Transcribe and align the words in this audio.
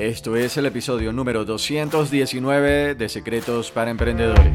Esto 0.00 0.34
es 0.34 0.56
el 0.56 0.64
episodio 0.64 1.12
número 1.12 1.44
219 1.44 2.94
de 2.94 3.08
Secretos 3.10 3.70
para 3.70 3.90
Emprendedores. 3.90 4.54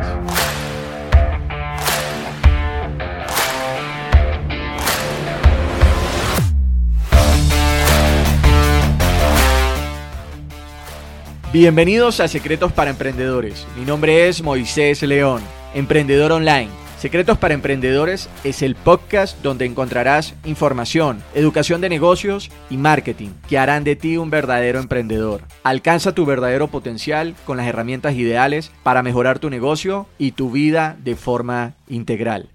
Bienvenidos 11.54 12.20
a 12.22 12.28
Secretos 12.28 12.74
para 12.74 12.90
Emprendedores. 12.90 13.68
Mi 13.78 13.86
nombre 13.86 14.28
es 14.28 14.42
Moisés 14.42 15.04
León, 15.04 15.44
emprendedor 15.76 16.32
online. 16.32 16.85
Secretos 17.06 17.38
para 17.38 17.54
Emprendedores 17.54 18.32
es 18.44 18.64
el 18.64 18.74
podcast 18.74 19.40
donde 19.44 19.66
encontrarás 19.66 20.34
información, 20.44 21.22
educación 21.36 21.80
de 21.80 21.88
negocios 21.88 22.50
y 22.68 22.78
marketing 22.78 23.30
que 23.48 23.60
harán 23.60 23.84
de 23.84 23.96
ti 23.96 24.18
un 24.18 24.32
verdadero 24.32 24.80
emprendedor. 24.80 25.44
Alcanza 25.62 26.16
tu 26.16 26.26
verdadero 26.26 26.68
potencial 26.68 27.36
con 27.46 27.58
las 27.58 27.68
herramientas 27.68 28.16
ideales 28.16 28.72
para 28.82 29.04
mejorar 29.04 29.38
tu 29.38 29.52
negocio 29.52 30.08
y 30.18 30.32
tu 30.32 30.50
vida 30.50 30.98
de 31.04 31.16
forma 31.16 31.76
integral. 31.88 32.50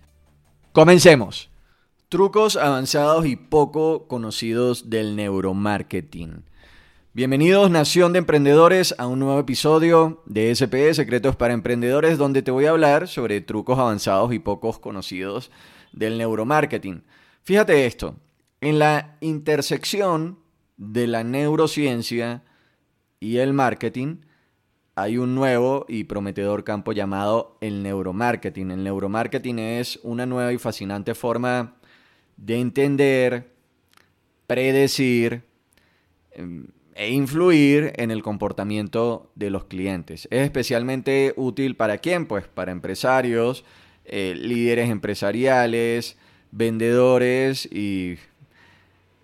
Comencemos. 0.72 1.48
Trucos 2.08 2.56
avanzados 2.56 3.26
y 3.26 3.36
poco 3.36 4.08
conocidos 4.08 4.90
del 4.90 5.14
neuromarketing. 5.14 6.42
Bienvenidos 7.12 7.72
Nación 7.72 8.12
de 8.12 8.20
Emprendedores 8.20 8.94
a 8.96 9.08
un 9.08 9.18
nuevo 9.18 9.40
episodio 9.40 10.22
de 10.26 10.52
SP 10.54 10.94
Secretos 10.94 11.34
para 11.34 11.54
Emprendedores 11.54 12.18
donde 12.18 12.40
te 12.40 12.52
voy 12.52 12.66
a 12.66 12.70
hablar 12.70 13.08
sobre 13.08 13.40
trucos 13.40 13.80
avanzados 13.80 14.32
y 14.32 14.38
pocos 14.38 14.78
conocidos 14.78 15.50
del 15.92 16.18
neuromarketing. 16.18 17.02
Fíjate 17.42 17.84
esto, 17.86 18.14
en 18.60 18.78
la 18.78 19.16
intersección 19.20 20.38
de 20.76 21.08
la 21.08 21.24
neurociencia 21.24 22.44
y 23.18 23.38
el 23.38 23.54
marketing 23.54 24.18
hay 24.94 25.18
un 25.18 25.34
nuevo 25.34 25.86
y 25.88 26.04
prometedor 26.04 26.62
campo 26.62 26.92
llamado 26.92 27.58
el 27.60 27.82
neuromarketing. 27.82 28.70
El 28.70 28.84
neuromarketing 28.84 29.58
es 29.58 29.98
una 30.04 30.26
nueva 30.26 30.52
y 30.52 30.58
fascinante 30.58 31.16
forma 31.16 31.74
de 32.36 32.60
entender, 32.60 33.52
predecir, 34.46 35.42
em, 36.30 36.68
e 37.00 37.12
influir 37.12 37.94
en 37.96 38.10
el 38.10 38.22
comportamiento 38.22 39.32
de 39.34 39.48
los 39.48 39.64
clientes. 39.64 40.28
Es 40.30 40.42
especialmente 40.42 41.32
útil 41.34 41.74
para 41.74 41.96
quién? 41.96 42.26
Pues 42.26 42.46
para 42.46 42.72
empresarios, 42.72 43.64
eh, 44.04 44.34
líderes 44.36 44.90
empresariales, 44.90 46.18
vendedores 46.50 47.64
y 47.72 48.18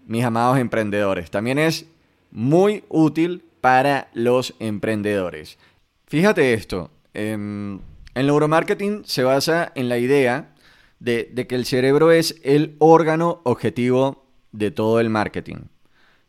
mis 0.07 0.25
amados 0.25 0.59
emprendedores. 0.59 1.31
También 1.31 1.59
es 1.59 1.85
muy 2.31 2.83
útil 2.89 3.45
para 3.61 4.09
los 4.15 4.55
emprendedores. 4.59 5.59
Fíjate 6.07 6.55
esto, 6.55 6.91
em, 7.13 7.81
el 8.15 8.27
neuromarketing 8.27 9.05
se 9.05 9.23
basa 9.23 9.71
en 9.75 9.91
la 9.91 9.99
idea 9.99 10.55
de 10.99 11.47
que 11.47 11.55
el 11.55 11.67
cerebro 11.67 12.11
es 12.11 12.41
el 12.43 12.75
órgano 12.79 13.43
objetivo 13.45 14.25
de 14.53 14.71
todo 14.71 14.99
el 14.99 15.11
marketing. 15.11 15.76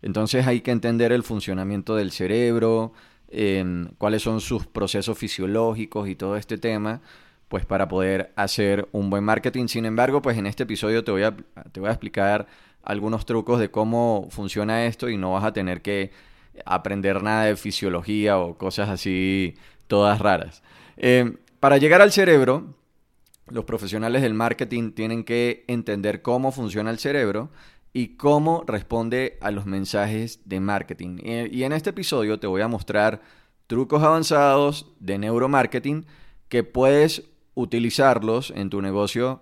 Entonces 0.01 0.45
hay 0.47 0.61
que 0.61 0.71
entender 0.71 1.11
el 1.11 1.23
funcionamiento 1.23 1.95
del 1.95 2.11
cerebro, 2.11 2.93
cuáles 3.97 4.21
son 4.21 4.39
sus 4.41 4.65
procesos 4.67 5.17
fisiológicos 5.17 6.07
y 6.07 6.15
todo 6.15 6.37
este 6.37 6.57
tema, 6.57 7.01
pues 7.47 7.65
para 7.65 7.87
poder 7.87 8.31
hacer 8.35 8.87
un 8.91 9.09
buen 9.09 9.23
marketing. 9.23 9.67
Sin 9.67 9.85
embargo, 9.85 10.21
pues 10.21 10.37
en 10.37 10.45
este 10.45 10.63
episodio 10.63 11.03
te 11.03 11.11
voy 11.11 11.23
a, 11.23 11.35
te 11.71 11.79
voy 11.79 11.89
a 11.89 11.93
explicar 11.93 12.47
algunos 12.83 13.25
trucos 13.25 13.59
de 13.59 13.69
cómo 13.69 14.27
funciona 14.31 14.85
esto 14.85 15.09
y 15.09 15.17
no 15.17 15.33
vas 15.33 15.43
a 15.43 15.53
tener 15.53 15.81
que 15.81 16.11
aprender 16.65 17.21
nada 17.21 17.45
de 17.45 17.55
fisiología 17.55 18.37
o 18.39 18.57
cosas 18.57 18.89
así 18.89 19.55
todas 19.87 20.19
raras. 20.19 20.63
Em, 20.95 21.37
para 21.59 21.77
llegar 21.77 22.01
al 22.01 22.11
cerebro, 22.11 22.75
los 23.47 23.65
profesionales 23.65 24.21
del 24.21 24.33
marketing 24.33 24.91
tienen 24.91 25.23
que 25.23 25.63
entender 25.67 26.21
cómo 26.21 26.51
funciona 26.51 26.89
el 26.89 26.99
cerebro 26.99 27.49
y 27.93 28.17
cómo 28.17 28.63
responde 28.67 29.37
a 29.41 29.51
los 29.51 29.65
mensajes 29.65 30.41
de 30.45 30.59
marketing. 30.59 31.17
Y 31.51 31.63
en 31.63 31.73
este 31.73 31.89
episodio 31.91 32.39
te 32.39 32.47
voy 32.47 32.61
a 32.61 32.67
mostrar 32.67 33.21
trucos 33.67 34.03
avanzados 34.03 34.87
de 34.99 35.17
neuromarketing 35.17 36.05
que 36.49 36.63
puedes 36.63 37.23
utilizarlos 37.53 38.51
en 38.55 38.69
tu 38.69 38.81
negocio, 38.81 39.41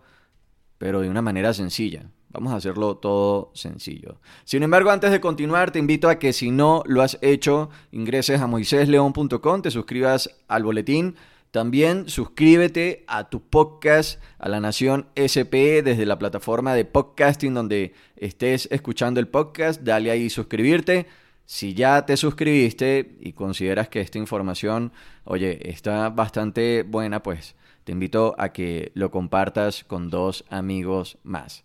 pero 0.77 1.01
de 1.01 1.09
una 1.09 1.21
manera 1.21 1.53
sencilla. 1.53 2.09
Vamos 2.29 2.51
a 2.51 2.57
hacerlo 2.57 2.97
todo 2.97 3.51
sencillo. 3.53 4.19
Sin 4.43 4.63
embargo, 4.63 4.89
antes 4.91 5.11
de 5.11 5.21
continuar, 5.21 5.71
te 5.71 5.79
invito 5.79 6.09
a 6.09 6.19
que 6.19 6.33
si 6.33 6.51
no 6.51 6.83
lo 6.85 7.01
has 7.01 7.17
hecho, 7.21 7.69
ingreses 7.91 8.41
a 8.41 8.47
moisésleón.com, 8.47 9.61
te 9.61 9.71
suscribas 9.71 10.29
al 10.47 10.63
boletín 10.63 11.15
también 11.55 12.09
suscríbete 12.09 13.05
a 13.07 13.29
tu 13.29 13.41
podcast, 13.41 14.21
a 14.39 14.49
la 14.49 14.59
Nación 14.59 15.07
SP, 15.15 15.79
desde 15.83 16.05
la 16.05 16.19
plataforma 16.19 16.73
de 16.73 16.83
podcasting 16.83 17.53
donde 17.53 17.93
estés 18.17 18.67
escuchando 18.71 19.21
el 19.21 19.29
podcast. 19.29 19.81
Dale 19.81 20.11
ahí 20.11 20.29
suscribirte. 20.29 21.05
Si 21.45 21.73
ya 21.73 22.05
te 22.05 22.17
suscribiste 22.17 23.15
y 23.21 23.31
consideras 23.31 23.87
que 23.87 24.01
esta 24.01 24.17
información, 24.17 24.91
oye, 25.23 25.69
está 25.69 26.09
bastante 26.09 26.83
buena, 26.83 27.23
pues 27.23 27.55
te 27.85 27.93
invito 27.93 28.35
a 28.37 28.51
que 28.51 28.91
lo 28.93 29.09
compartas 29.09 29.85
con 29.85 30.09
dos 30.09 30.43
amigos 30.49 31.19
más. 31.23 31.63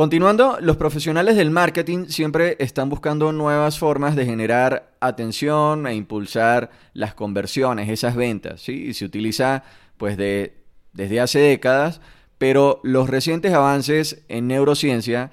Continuando, 0.00 0.56
los 0.62 0.78
profesionales 0.78 1.36
del 1.36 1.50
marketing 1.50 2.06
siempre 2.06 2.56
están 2.58 2.88
buscando 2.88 3.32
nuevas 3.32 3.78
formas 3.78 4.16
de 4.16 4.24
generar 4.24 4.94
atención 4.98 5.86
e 5.86 5.94
impulsar 5.94 6.70
las 6.94 7.12
conversiones, 7.12 7.90
esas 7.90 8.16
ventas, 8.16 8.62
¿sí? 8.62 8.86
Y 8.86 8.94
se 8.94 9.04
utiliza 9.04 9.62
pues 9.98 10.16
de, 10.16 10.56
desde 10.94 11.20
hace 11.20 11.40
décadas, 11.40 12.00
pero 12.38 12.80
los 12.82 13.10
recientes 13.10 13.52
avances 13.52 14.24
en 14.30 14.46
neurociencia 14.46 15.32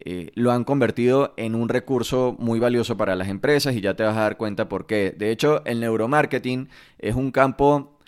eh, 0.00 0.30
lo 0.34 0.50
han 0.50 0.64
convertido 0.64 1.34
en 1.36 1.54
un 1.54 1.68
recurso 1.68 2.36
muy 2.38 2.58
valioso 2.58 2.96
para 2.96 3.16
las 3.16 3.28
empresas 3.28 3.74
y 3.74 3.82
ya 3.82 3.96
te 3.96 4.04
vas 4.04 4.16
a 4.16 4.20
dar 4.20 4.38
cuenta 4.38 4.66
por 4.66 4.86
qué. 4.86 5.14
De 5.14 5.30
hecho, 5.30 5.62
el 5.66 5.78
neuromarketing 5.80 6.70
es 6.98 7.16
un 7.16 7.32
campo 7.32 7.98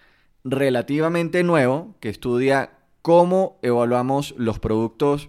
relativamente 0.42 1.42
nuevo 1.42 1.96
que 2.00 2.08
estudia 2.08 2.70
cómo 3.02 3.58
evaluamos 3.60 4.34
los 4.38 4.58
productos 4.58 5.28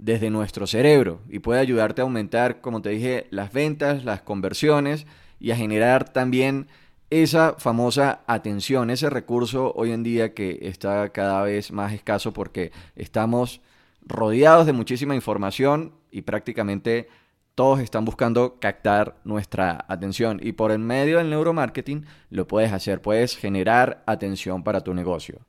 desde 0.00 0.30
nuestro 0.30 0.66
cerebro 0.66 1.20
y 1.28 1.40
puede 1.40 1.60
ayudarte 1.60 2.00
a 2.00 2.04
aumentar, 2.04 2.62
como 2.62 2.80
te 2.80 2.88
dije, 2.88 3.26
las 3.30 3.52
ventas, 3.52 4.02
las 4.04 4.22
conversiones 4.22 5.06
y 5.38 5.50
a 5.50 5.56
generar 5.56 6.10
también 6.10 6.68
esa 7.10 7.56
famosa 7.58 8.20
atención, 8.26 8.88
ese 8.88 9.10
recurso 9.10 9.72
hoy 9.76 9.92
en 9.92 10.02
día 10.02 10.32
que 10.32 10.58
está 10.62 11.10
cada 11.10 11.42
vez 11.42 11.70
más 11.70 11.92
escaso 11.92 12.32
porque 12.32 12.72
estamos 12.96 13.60
rodeados 14.06 14.64
de 14.64 14.72
muchísima 14.72 15.14
información 15.14 15.92
y 16.10 16.22
prácticamente 16.22 17.08
todos 17.54 17.80
están 17.80 18.06
buscando 18.06 18.58
captar 18.58 19.16
nuestra 19.24 19.84
atención 19.86 20.40
y 20.42 20.52
por 20.52 20.70
el 20.70 20.78
medio 20.78 21.18
del 21.18 21.28
neuromarketing 21.28 22.06
lo 22.30 22.46
puedes 22.46 22.72
hacer, 22.72 23.02
puedes 23.02 23.36
generar 23.36 24.02
atención 24.06 24.64
para 24.64 24.80
tu 24.80 24.94
negocio. 24.94 25.40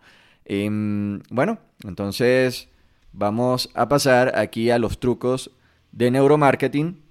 Em, 0.44 1.22
bueno, 1.30 1.60
entonces 1.86 2.71
vamos 3.14 3.70
a 3.74 3.88
pasar 3.90 4.38
aquí 4.38 4.70
a 4.70 4.80
los 4.80 5.00
trucos 5.00 5.52
de 5.92 6.12
neuromarketing 6.12 7.02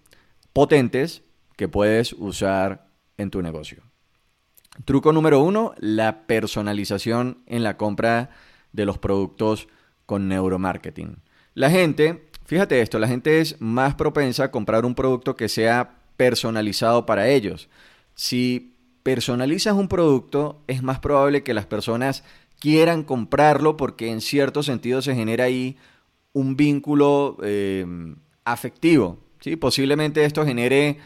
potentes 0.53 1.23
que 1.57 1.69
puedes 1.69 2.13
usar 2.15 2.89
en 3.17 3.31
tu 3.31 3.43
negocio. 3.43 3.83
Truco 4.85 5.13
número 5.13 5.41
uno, 5.41 5.75
la 5.79 6.27
personalización 6.27 7.43
en 7.47 7.63
la 7.63 7.77
compra 7.77 8.31
de 8.73 8.87
los 8.87 8.99
productos 8.99 9.69
con 10.07 10.29
neuromarketing. 10.29 11.23
La 11.55 11.71
gente, 11.71 12.31
fíjate 12.47 12.81
esto, 12.81 12.99
la 12.99 13.09
gente 13.09 13.41
es 13.41 13.61
más 13.61 13.95
propensa 13.95 14.45
a 14.45 14.51
comprar 14.51 14.85
un 14.87 14.95
producto 14.95 15.37
que 15.37 15.49
sea 15.49 15.99
personalizado 16.17 17.05
para 17.05 17.29
ellos. 17.29 17.69
Si 18.15 18.77
personalizas 19.03 19.75
un 19.75 19.89
producto, 19.89 20.63
es 20.67 20.83
más 20.83 21.01
probable 21.01 21.43
que 21.43 21.55
las 21.55 21.67
personas 21.67 22.25
quieran 22.59 23.03
comprarlo 23.03 23.77
porque 23.77 24.11
en 24.11 24.21
cierto 24.21 24.63
sentido 24.63 25.03
se 25.03 25.15
genera 25.15 25.45
ahí 25.45 25.77
un 26.33 26.57
vínculo 26.57 27.37
eh, 27.43 27.87
afectivo. 28.45 29.19
¿sí? 29.41 29.57
Posiblemente 29.57 30.25
esto 30.25 30.45
genere 30.45 30.99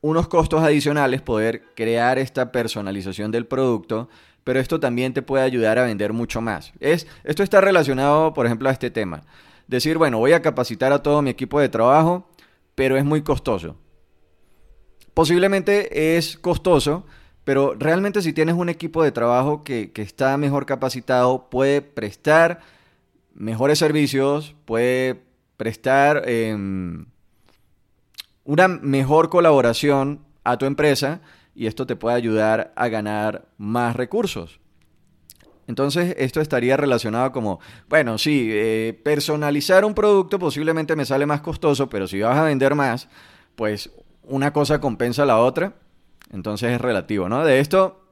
unos 0.00 0.28
costos 0.28 0.62
adicionales 0.62 1.20
poder 1.20 1.62
crear 1.74 2.18
esta 2.18 2.52
personalización 2.52 3.30
del 3.30 3.46
producto, 3.46 4.08
pero 4.44 4.58
esto 4.58 4.80
también 4.80 5.12
te 5.12 5.22
puede 5.22 5.44
ayudar 5.44 5.78
a 5.78 5.84
vender 5.84 6.12
mucho 6.12 6.40
más. 6.40 6.72
Es, 6.80 7.06
esto 7.24 7.42
está 7.42 7.60
relacionado, 7.60 8.32
por 8.32 8.46
ejemplo, 8.46 8.68
a 8.68 8.72
este 8.72 8.90
tema. 8.90 9.22
Decir, 9.66 9.98
bueno, 9.98 10.18
voy 10.18 10.32
a 10.32 10.42
capacitar 10.42 10.92
a 10.92 11.02
todo 11.02 11.22
mi 11.22 11.30
equipo 11.30 11.60
de 11.60 11.68
trabajo, 11.68 12.28
pero 12.74 12.96
es 12.96 13.04
muy 13.04 13.22
costoso. 13.22 13.76
Posiblemente 15.14 16.16
es 16.16 16.38
costoso, 16.38 17.04
pero 17.44 17.74
realmente 17.78 18.22
si 18.22 18.32
tienes 18.32 18.54
un 18.54 18.68
equipo 18.68 19.02
de 19.02 19.12
trabajo 19.12 19.64
que, 19.64 19.92
está 19.96 20.36
mejor 20.36 20.66
capacitado, 20.66 21.50
puede 21.50 21.82
prestar 21.82 22.60
mejores 23.40 23.78
servicios, 23.78 24.54
puede 24.66 25.22
prestar 25.56 26.28
em, 26.28 27.06
una 28.44 28.68
mejor 28.68 29.30
colaboración 29.30 30.20
a 30.44 30.58
tu 30.58 30.66
empresa 30.66 31.22
y 31.54 31.66
esto 31.66 31.86
te 31.86 31.96
puede 31.96 32.16
ayudar 32.16 32.72
a 32.76 32.88
ganar 32.88 33.48
más 33.56 33.96
recursos. 33.96 34.60
Entonces 35.66 36.14
esto 36.18 36.42
estaría 36.42 36.76
relacionado 36.76 37.32
como, 37.32 37.60
bueno, 37.88 38.18
sí, 38.18 38.48
eh, 38.50 39.00
personalizar 39.02 39.86
un 39.86 39.94
producto 39.94 40.38
posiblemente 40.38 40.94
me 40.94 41.06
sale 41.06 41.24
más 41.24 41.40
costoso, 41.40 41.88
pero 41.88 42.06
si 42.06 42.20
vas 42.20 42.36
a 42.36 42.44
vender 42.44 42.74
más, 42.74 43.08
pues 43.56 43.90
una 44.22 44.52
cosa 44.52 44.82
compensa 44.82 45.24
la 45.24 45.38
otra. 45.38 45.76
Entonces 46.30 46.72
es 46.72 46.80
relativo, 46.80 47.28
¿no? 47.30 47.42
De 47.42 47.60
esto, 47.60 48.04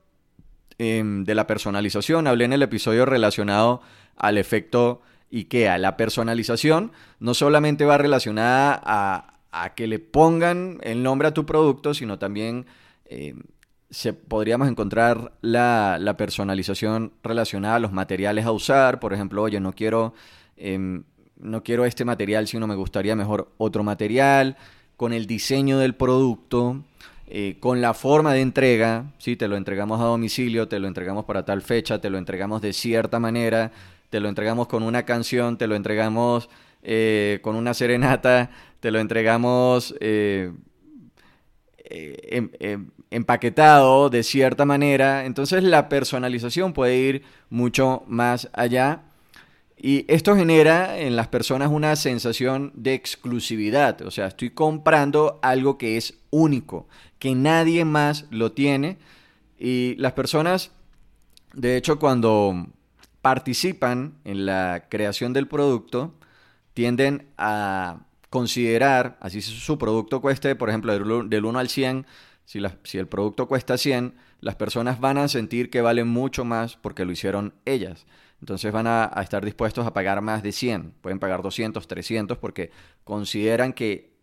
em, 0.79 1.25
de 1.25 1.35
la 1.35 1.47
personalización, 1.47 2.27
hablé 2.27 2.47
en 2.47 2.55
el 2.55 2.63
episodio 2.63 3.05
relacionado 3.05 3.83
al 4.17 4.39
efecto 4.39 5.03
IKEA. 5.31 5.79
La 5.79 5.97
personalización 5.97 6.93
no 7.21 7.35
solamente 7.35 7.85
va 7.85 7.99
relacionada 7.99 8.81
a, 8.85 9.35
que 9.75 9.87
le 9.87 9.99
pongan 9.99 10.79
el 10.83 11.03
nombre 11.03 11.29
a 11.29 11.35
tu 11.35 11.45
producto, 11.45 11.93
sino 11.93 12.19
también 12.19 12.67
em, 13.07 13.43
se, 13.91 14.13
podríamos 14.13 14.69
encontrar 14.69 15.33
la, 15.41 15.99
la, 16.01 16.17
personalización 16.17 17.13
relacionada 17.23 17.77
a 17.77 17.81
los 17.81 17.93
materiales 17.93 18.47
a 18.47 18.53
usar. 18.53 19.01
Por 19.01 19.13
ejemplo, 19.13 19.43
oye, 19.43 19.59
no 19.59 19.73
quiero, 19.73 20.15
em, 20.57 21.03
no 21.39 21.63
quiero 21.65 21.85
este 21.85 22.05
material, 22.05 22.47
sino 22.47 22.67
me 22.67 22.77
gustaría 22.77 23.17
mejor 23.17 23.53
otro 23.59 23.83
material. 23.83 24.57
Con 24.97 25.13
el 25.13 25.27
diseño 25.27 25.79
del 25.79 25.95
producto, 25.95 26.85
eh, 27.31 27.57
con 27.61 27.83
la 27.83 27.93
forma 27.93 28.33
de 28.33 28.41
entrega, 28.41 29.13
¿sí? 29.19 29.37
te 29.37 29.49
lo 29.49 29.57
entregamos 29.57 30.01
a 30.01 30.05
domicilio, 30.05 30.67
te 30.67 30.79
lo 30.79 30.89
entregamos 30.89 31.27
para 31.27 31.45
tal 31.45 31.61
fecha, 31.61 32.01
te 32.01 32.09
lo 32.09 32.17
entregamos 32.17 32.63
de 32.63 32.73
cierta 32.73 33.21
manera, 33.21 33.71
te 34.11 34.21
lo 34.21 34.29
entregamos 34.29 34.69
con 34.69 34.83
una 34.83 35.05
canción, 35.05 35.59
te 35.59 35.67
lo 35.67 35.75
entregamos 35.77 36.49
eh, 36.83 37.41
con 37.43 37.57
una 37.57 37.75
serenata, 37.75 38.51
te 38.81 38.91
lo 38.91 39.01
entregamos 39.01 39.95
eh, 40.01 40.53
em, 41.85 42.51
em, 42.61 42.91
empaquetado 43.11 44.11
de 44.11 44.23
cierta 44.23 44.65
manera. 44.65 45.25
Entonces 45.25 45.63
la 45.63 45.89
personalización 45.89 46.73
puede 46.73 46.97
ir 46.97 47.23
mucho 47.51 48.05
más 48.07 48.49
allá. 48.53 49.03
Y 49.81 50.05
esto 50.09 50.35
genera 50.35 50.99
en 50.99 51.15
las 51.15 51.29
personas 51.29 51.71
una 51.71 51.95
sensación 51.95 52.73
de 52.75 52.95
exclusividad. 52.95 54.03
O 54.03 54.11
sea, 54.11 54.27
estoy 54.27 54.51
comprando 54.51 55.39
algo 55.41 55.79
que 55.79 55.97
es 55.97 56.19
único, 56.31 56.89
que 57.21 57.35
nadie 57.35 57.85
más 57.85 58.27
lo 58.31 58.53
tiene. 58.53 58.99
Y 59.57 59.95
las 59.97 60.13
personas, 60.13 60.73
de 61.55 61.77
hecho, 61.77 62.01
cuando 62.01 62.67
participan 63.29 64.15
en 64.25 64.47
la 64.47 64.87
creación 64.89 65.35
del 65.35 65.49
producto, 65.49 66.15
tienden 66.73 67.29
a 67.37 68.07
considerar, 68.31 69.19
así 69.21 69.43
su 69.43 69.77
producto 69.77 70.23
cueste, 70.23 70.57
por 70.57 70.71
ejemplo, 70.71 70.99
del 71.25 71.45
1 71.45 71.59
al 71.59 71.69
100, 71.69 72.07
si, 72.47 72.63
si 72.85 72.97
el 72.97 73.07
producto 73.07 73.47
cuesta 73.47 73.77
100, 73.77 74.15
las 74.41 74.55
personas 74.55 74.99
van 74.99 75.19
a 75.19 75.29
sentir 75.29 75.69
que 75.69 75.83
valen 75.83 76.09
mucho 76.09 76.47
más 76.47 76.77
porque 76.77 77.05
lo 77.05 77.13
hicieron 77.13 77.53
ellas. 77.67 78.07
Entonces 78.41 78.73
van 78.73 78.87
a, 78.87 79.11
a, 79.13 79.21
estar 79.21 79.45
dispuestos 79.45 79.87
a 79.87 79.93
pagar 79.93 80.23
más 80.23 80.43
de 80.43 80.53
100. 80.53 80.95
Pueden 81.03 81.19
pagar 81.19 81.43
200, 81.43 81.87
300 81.87 82.39
porque 82.39 82.71
consideran 83.05 83.75
que 83.75 84.17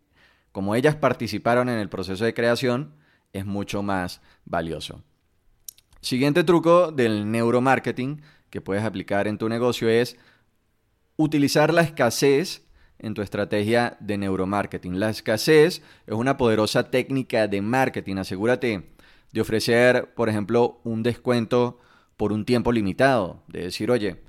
como 0.52 0.74
ellas 0.74 0.96
participaron 0.96 1.70
en 1.70 1.78
el 1.78 1.90
proceso 1.90 2.26
de 2.26 2.34
creación, 2.34 2.96
es 3.34 3.46
mucho 3.46 3.84
más 3.84 4.20
valioso. 4.46 5.04
Siguiente 6.02 6.44
truco 6.44 6.92
del 6.92 7.32
neuromarketing 7.32 8.22
que 8.56 8.62
puedes 8.62 8.86
aplicar 8.86 9.28
en 9.28 9.38
tu 9.38 9.50
negocio 9.50 9.90
es 9.90 10.16
utilizar 11.18 11.74
la 11.74 11.82
escasez 11.82 12.66
en 13.00 13.14
tu 13.14 13.22
estrategia 13.22 13.98
de 14.00 14.18
neuromarketing. 14.18 14.98
La 14.98 15.10
escasez 15.10 15.82
es 16.08 16.14
una 16.14 16.38
poderosa 16.38 16.90
técnica 16.90 17.50
de 17.50 17.62
marketing. 17.62 18.16
Asegúrate 18.16 18.92
de 19.34 19.42
ofrecer, 19.42 20.14
por 20.14 20.30
ejemplo, 20.30 20.80
un 20.86 21.04
descuento 21.04 21.80
por 22.16 22.32
un 22.32 22.46
tiempo 22.46 22.72
limitado. 22.72 23.44
De 23.50 23.64
decir, 23.64 23.92
oye, 23.92 24.24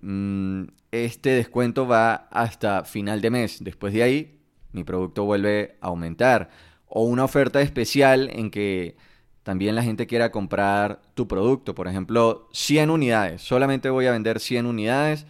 mm, 0.00 0.66
este 0.92 1.30
descuento 1.30 1.88
va 1.88 2.28
hasta 2.30 2.84
final 2.84 3.20
de 3.20 3.30
mes. 3.30 3.64
Después 3.64 3.92
de 3.92 4.04
ahí, 4.04 4.40
mi 4.70 4.84
producto 4.84 5.24
vuelve 5.24 5.76
a 5.80 5.88
aumentar. 5.88 6.50
O 6.86 7.02
una 7.02 7.24
oferta 7.24 7.60
especial 7.60 8.30
en 8.32 8.52
que 8.52 8.96
también 9.42 9.74
la 9.74 9.82
gente 9.82 10.06
quiera 10.06 10.30
comprar 10.30 11.00
tu 11.14 11.26
producto. 11.26 11.74
Por 11.74 11.88
ejemplo, 11.88 12.48
100 12.52 12.90
unidades. 12.90 13.42
Solamente 13.42 13.90
voy 13.90 14.06
a 14.06 14.12
vender 14.12 14.40
100 14.40 14.66
unidades 14.66 15.26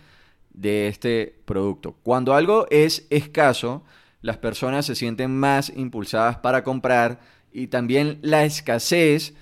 de 0.52 0.88
este 0.88 1.40
producto. 1.44 1.96
Cuando 2.02 2.34
algo 2.34 2.66
es 2.70 3.06
escaso, 3.10 3.84
las 4.20 4.36
personas 4.38 4.86
se 4.86 4.94
sienten 4.94 5.36
más 5.36 5.72
impulsadas 5.74 6.38
para 6.38 6.64
comprar 6.64 7.20
y 7.52 7.68
también 7.68 8.18
la 8.22 8.44
escasez 8.44 9.34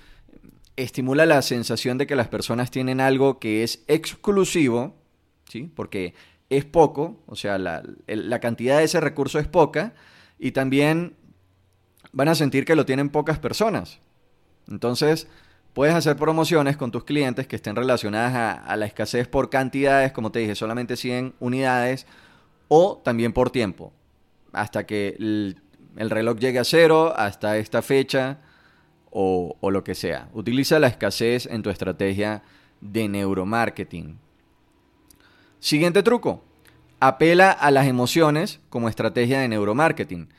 estimula 0.75 1.25
la 1.25 1.41
sensación 1.41 1.97
de 1.97 2.07
que 2.07 2.15
las 2.15 2.29
personas 2.29 2.71
tienen 2.71 3.01
algo 3.01 3.39
que 3.39 3.63
es 3.63 3.83
exclusivo, 3.87 4.95
¿sí? 5.49 5.69
Porque 5.75 6.13
es 6.49 6.63
poco, 6.63 7.21
o 7.25 7.35
sea, 7.35 7.57
la, 7.57 7.83
la 8.07 8.39
cantidad 8.39 8.77
de 8.77 8.85
ese 8.85 9.01
recurso 9.01 9.39
es 9.39 9.47
poca 9.47 9.93
y 10.37 10.51
también 10.51 11.15
van 12.11 12.29
a 12.29 12.35
sentir 12.35 12.65
que 12.65 12.75
lo 12.75 12.85
tienen 12.85 13.09
pocas 13.09 13.39
personas. 13.39 13.99
Entonces, 14.69 15.27
Puedes 15.73 15.93
hacer 15.93 16.17
promociones 16.17 16.77
con 16.77 16.91
tus 16.91 17.03
clientes 17.03 17.47
que 17.47 17.55
estén 17.55 17.75
relacionadas 17.75 18.61
a, 18.65 18.75
la 18.75 18.85
escasez 18.85 19.27
por 19.27 19.49
cantidades, 19.49 20.11
como 20.11 20.31
te 20.31 20.39
dije, 20.39 20.55
solamente 20.55 20.97
100 20.97 21.35
unidades, 21.39 22.07
o 22.67 22.97
también 23.03 23.33
por 23.33 23.51
tiempo, 23.51 23.93
hasta 24.51 24.85
que 24.85 25.15
el, 25.19 25.55
reloj 25.95 26.37
llegue 26.39 26.59
a 26.59 26.63
cero, 26.63 27.13
hasta 27.15 27.57
esta 27.57 27.81
fecha, 27.81 28.39
o, 29.11 29.57
o 29.61 29.71
lo 29.71 29.83
que 29.83 29.95
sea. 29.95 30.27
Utiliza 30.33 30.79
la 30.79 30.87
escasez 30.87 31.45
en 31.45 31.61
tu 31.61 31.69
estrategia 31.69 32.43
de 32.81 33.07
neuromarketing. 33.07 34.19
Siguiente 35.59 36.03
truco. 36.03 36.43
Apela 36.99 37.51
a 37.51 37.71
las 37.71 37.87
emociones 37.87 38.59
como 38.69 38.89
estrategia 38.89 39.39
de 39.39 39.47
neuromarketing. 39.47 40.29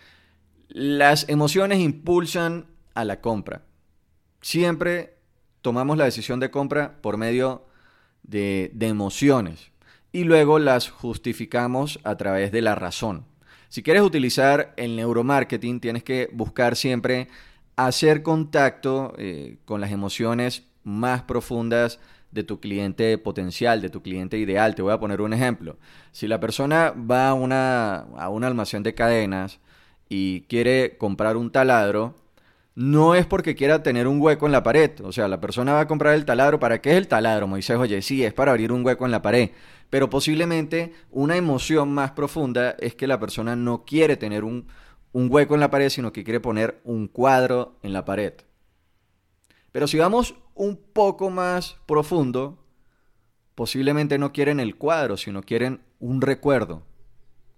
Las 0.68 1.28
emociones 1.28 1.78
impulsan 1.78 2.66
a 2.94 3.04
la 3.04 3.20
compra. 3.20 3.62
Siempre 4.40 5.14
tomamos 5.62 5.97
la 5.97 6.04
decisión 6.04 6.40
de 6.40 6.50
compra 6.50 7.00
por 7.02 7.16
medio 7.16 7.66
de, 8.23 8.73
emociones 8.80 9.70
y 10.12 10.25
luego 10.25 10.59
las 10.59 10.88
justificamos 10.88 12.00
a 12.04 12.16
través 12.16 12.52
de 12.52 12.62
la 12.62 12.75
razón. 12.75 13.26
Si 13.68 13.82
quieres 13.82 14.02
utilizar 14.02 14.75
el 14.76 14.97
neuromarketing, 14.97 15.80
tienes 15.80 16.02
que 16.02 16.28
buscar 16.32 16.75
siempre 16.75 17.28
hacer 17.76 18.23
contacto 18.23 19.14
eh, 19.16 19.59
con 19.64 19.80
las 19.80 19.92
emociones 19.92 20.64
más 20.82 21.23
profundas 21.23 22.00
de 22.32 22.44
tu 22.44 22.61
cliente 22.61 23.16
potencial, 23.18 23.80
de 23.80 23.90
tu 23.90 24.02
cliente 24.02 24.38
ideal. 24.38 24.75
Te 24.75 24.82
voy 24.82 24.92
a 24.92 25.00
poner 25.00 25.20
un 25.20 25.32
ejemplo. 25.32 25.78
Si 26.12 26.26
la 26.26 26.40
persona 26.40 26.90
va 26.90 27.28
a, 27.28 27.35
una, 27.35 28.06
a 28.16 28.28
un 28.28 28.44
almacén 28.44 28.82
de 28.82 28.94
cadenas 28.94 29.61
y 30.09 30.42
quiere 30.42 30.97
comprar 30.97 31.37
un 31.37 31.50
taladro, 31.50 32.14
no 32.80 33.14
es 33.14 33.26
porque 33.26 33.54
quiera 33.54 33.82
tener 33.82 34.08
un 34.08 34.22
hueco 34.22 34.46
en 34.46 34.52
la 34.52 34.62
pared. 34.62 34.92
O 35.04 35.12
sea, 35.12 35.28
la 35.28 35.38
persona 35.38 35.75
va 35.75 35.80
a 35.80 35.87
comprar 35.87 36.14
el 36.14 36.25
taladro. 36.25 36.58
¿Para 36.58 36.80
qué 36.80 36.92
es 36.92 36.96
el 36.96 37.08
taladro, 37.08 37.46
Moisés? 37.46 37.76
Oye, 37.76 38.00
sí, 38.00 38.25
es 38.25 38.32
para 38.32 38.52
abrir 38.52 38.72
un 38.72 38.82
hueco 38.82 39.04
en 39.04 39.10
la 39.10 39.20
pared. 39.20 39.50
Pero 39.90 40.08
posiblemente 40.08 40.94
una 41.10 41.37
emoción 41.37 41.92
más 41.92 42.12
profunda 42.12 42.70
es 42.78 42.94
que 42.94 43.06
la 43.06 43.20
persona 43.20 43.54
no 43.54 43.84
quiere 43.84 44.16
tener 44.16 44.44
un, 44.44 44.66
un 45.12 45.28
hueco 45.30 45.52
en 45.52 45.60
la 45.60 45.70
pared, 45.70 45.90
sino 45.90 46.10
que 46.10 46.25
quiere 46.25 46.40
poner 46.40 46.80
un 46.84 47.06
cuadro 47.06 47.76
en 47.82 47.92
la 47.92 48.06
pared. 48.06 48.32
Pero 49.72 49.87
si 49.87 49.99
vamos 49.99 50.37
un 50.54 50.80
poco 50.94 51.28
más 51.28 51.76
profundo, 51.84 52.64
posiblemente 53.54 54.16
no 54.16 54.32
quieren 54.32 54.58
el 54.58 54.76
cuadro, 54.76 55.18
sino 55.18 55.42
quieren 55.42 55.82
un 55.99 56.22
recuerdo. 56.22 56.82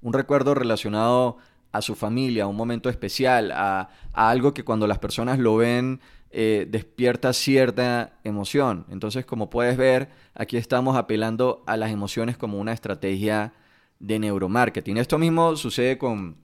Un 0.01 0.15
recuerdo 0.15 0.57
relacionado 0.57 1.37
a 1.73 1.83
su 1.83 1.95
familia, 1.95 2.45
a 2.45 2.47
un 2.47 2.57
momento 2.57 2.89
especial, 2.89 3.51
a, 3.53 3.89
algo 4.13 4.55
que 4.55 4.65
cuando 4.65 4.87
las 4.87 4.99
personas 4.99 5.39
lo 5.39 5.57
ven 5.57 6.01
eh, 6.31 6.67
despierta 6.71 7.33
cierta 7.33 8.19
emoción. 8.25 8.87
Entonces, 8.91 9.25
como 9.25 9.51
puedes 9.51 9.77
ver, 9.77 10.11
aquí 10.35 10.57
estamos 10.57 10.97
apelando 10.97 11.63
a 11.67 11.77
las 11.77 11.91
emociones 11.91 12.37
como 12.37 12.59
una 12.59 12.73
estrategia 12.73 13.55
de 13.99 14.19
neuromarketing. 14.19 14.99
Esto 14.99 15.19
mismo 15.19 15.57
sucede 15.57 15.99
con, 15.99 16.37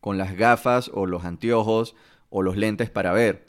con 0.00 0.18
las 0.18 0.36
gafas 0.36 0.90
o 0.92 1.06
los 1.06 1.24
anteojos 1.24 1.94
o 2.28 2.42
los 2.42 2.56
lentes 2.56 2.90
para 2.90 3.12
ver. 3.12 3.46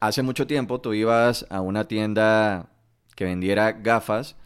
hace 0.00 0.22
mucho 0.22 0.46
tiempo 0.46 0.80
tú 0.80 0.94
ibas 0.94 1.46
a 1.50 1.60
una 1.60 1.86
tienda 1.86 2.70
que 3.16 3.24
vendiera 3.24 3.72
gafas 3.72 4.36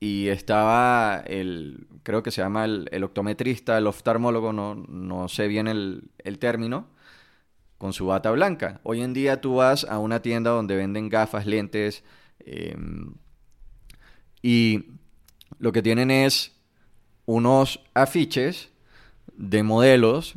y 0.00 0.28
estaba 0.28 1.22
el, 1.26 1.86
creo 2.02 2.22
que 2.22 2.30
se 2.30 2.40
llama 2.40 2.64
el, 2.64 3.04
optometrista, 3.04 3.76
el 3.76 3.86
oftalmólogo, 3.86 4.52
no, 4.52 4.74
no 4.74 5.28
sé 5.28 5.46
bien 5.46 5.68
el, 5.68 6.10
término, 6.38 6.88
con 7.78 7.92
su 7.92 8.06
bata 8.06 8.30
blanca. 8.30 8.80
Hoy 8.82 9.02
en 9.02 9.12
día 9.12 9.42
tú 9.42 9.56
vas 9.56 9.84
a 9.84 9.98
una 9.98 10.22
tienda 10.22 10.50
donde 10.50 10.76
venden 10.76 11.10
gafas, 11.10 11.46
lentes, 11.46 12.02
em, 12.40 13.14
y 14.42 14.86
lo 15.58 15.72
que 15.72 15.82
tienen 15.82 16.10
es 16.10 16.56
unos 17.26 17.80
afiches 17.94 18.70
de 19.36 19.62
modelos 19.62 20.34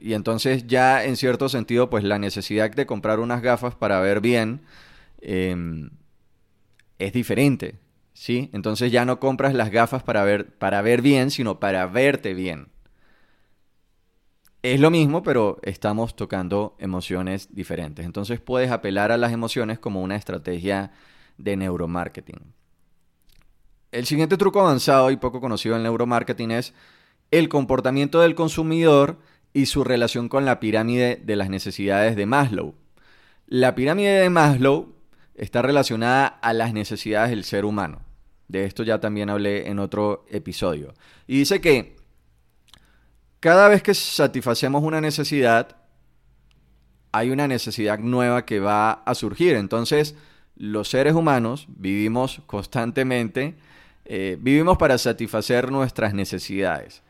y 0.00 0.14
entonces 0.14 0.66
ya 0.66 1.04
en 1.04 1.16
cierto 1.16 1.48
sentido 1.48 1.90
pues 1.90 2.04
la 2.04 2.18
necesidad 2.18 2.70
de 2.70 2.86
comprar 2.86 3.20
unas 3.20 3.42
gafas 3.42 3.74
para 3.74 4.00
ver 4.00 4.20
bien 4.20 4.62
em, 5.20 5.90
es 6.98 7.12
diferente, 7.12 7.76
¿sí? 8.14 8.48
Entonces 8.54 8.90
ya 8.90 9.04
no 9.04 9.20
compras 9.20 9.52
las 9.52 9.70
gafas 9.70 10.02
para 10.02 10.24
ver, 10.24 10.56
para 10.56 10.80
ver 10.80 11.02
bien, 11.02 11.30
sino 11.30 11.60
para 11.60 11.86
verte 11.86 12.32
bien. 12.32 12.68
Es 14.62 14.80
lo 14.80 14.90
mismo, 14.90 15.22
pero 15.22 15.58
estamos 15.62 16.16
tocando 16.16 16.74
emociones 16.78 17.54
diferentes. 17.54 18.06
Entonces 18.06 18.40
puedes 18.40 18.70
apelar 18.70 19.12
a 19.12 19.18
las 19.18 19.32
emociones 19.32 19.78
como 19.78 20.00
una 20.00 20.16
estrategia 20.16 20.92
de 21.36 21.56
neuromarketing. 21.58 22.54
El 23.92 24.06
siguiente 24.06 24.38
truco 24.38 24.60
avanzado 24.60 25.10
y 25.10 25.16
poco 25.16 25.40
conocido 25.40 25.76
en 25.76 25.82
neuromarketing 25.82 26.52
es 26.52 26.72
el 27.30 27.50
comportamiento 27.50 28.20
del 28.20 28.34
consumidor 28.34 29.18
y 29.52 29.66
su 29.66 29.84
relación 29.84 30.28
con 30.28 30.44
la 30.44 30.60
pirámide 30.60 31.20
de 31.22 31.36
las 31.36 31.50
necesidades 31.50 32.16
de 32.16 32.26
Maslow. 32.26 32.74
La 33.46 33.74
pirámide 33.74 34.20
de 34.20 34.30
Maslow 34.30 34.94
está 35.34 35.62
relacionada 35.62 36.26
a 36.26 36.52
las 36.52 36.72
necesidades 36.72 37.30
del 37.30 37.44
ser 37.44 37.64
humano. 37.64 38.02
De 38.48 38.64
esto 38.64 38.82
ya 38.82 39.00
también 39.00 39.30
hablé 39.30 39.68
en 39.68 39.78
otro 39.78 40.26
episodio. 40.30 40.94
Y 41.26 41.38
dice 41.38 41.60
que 41.60 41.96
cada 43.40 43.68
vez 43.68 43.82
que 43.82 43.94
satisfacemos 43.94 44.82
una 44.82 45.00
necesidad, 45.00 45.76
hay 47.12 47.30
una 47.30 47.48
necesidad 47.48 47.98
nueva 47.98 48.44
que 48.44 48.60
va 48.60 48.92
a 48.92 49.14
surgir. 49.14 49.56
Entonces, 49.56 50.14
los 50.56 50.88
seres 50.88 51.14
humanos 51.14 51.66
vivimos 51.68 52.42
constantemente, 52.46 53.54
eh, 54.04 54.36
vivimos 54.40 54.78
para 54.78 54.98
satisfacer 54.98 55.70
nuestras 55.72 56.14
necesidades. 56.14 57.02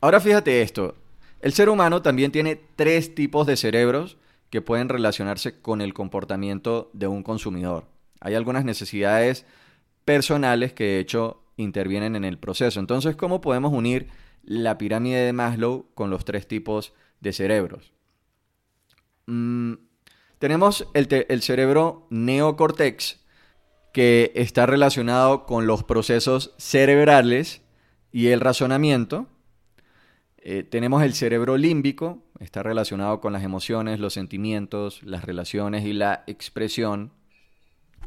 Ahora 0.00 0.20
fíjate 0.20 0.62
esto, 0.62 0.96
el 1.40 1.52
ser 1.52 1.68
humano 1.68 2.02
también 2.02 2.32
tiene 2.32 2.60
tres 2.76 3.14
tipos 3.14 3.46
de 3.46 3.56
cerebros 3.56 4.16
que 4.52 4.60
pueden 4.60 4.90
relacionarse 4.90 5.62
con 5.62 5.80
el 5.80 5.94
comportamiento 5.94 6.90
de 6.92 7.06
un 7.06 7.22
consumidor. 7.22 7.86
Hay 8.20 8.34
algunas 8.34 8.66
necesidades 8.66 9.46
personales 10.04 10.74
que 10.74 10.84
de 10.84 10.98
hecho 10.98 11.42
intervienen 11.56 12.16
en 12.16 12.24
el 12.24 12.36
proceso. 12.36 12.78
Entonces, 12.78 13.16
¿cómo 13.16 13.40
podemos 13.40 13.72
unir 13.72 14.08
la 14.42 14.76
pirámide 14.76 15.20
de 15.20 15.32
Maslow 15.32 15.86
con 15.94 16.10
los 16.10 16.26
tres 16.26 16.46
tipos 16.46 16.92
de 17.20 17.32
cerebros? 17.32 17.94
Mm, 19.24 19.72
tenemos 20.38 20.86
el, 20.92 21.08
el 21.30 21.40
cerebro 21.40 22.06
neocortex, 22.10 23.24
que 23.94 24.32
está 24.34 24.66
relacionado 24.66 25.46
con 25.46 25.66
los 25.66 25.82
procesos 25.82 26.54
cerebrales 26.58 27.62
y 28.12 28.26
el 28.26 28.40
razonamiento. 28.40 29.28
Eh, 30.44 30.64
tenemos 30.64 31.04
el 31.04 31.14
cerebro 31.14 31.56
límbico, 31.56 32.18
está 32.40 32.64
relacionado 32.64 33.20
con 33.20 33.32
las 33.32 33.44
emociones, 33.44 34.00
los 34.00 34.14
sentimientos, 34.14 35.00
las 35.04 35.24
relaciones 35.24 35.84
y 35.84 35.92
la 35.92 36.24
expresión. 36.26 37.12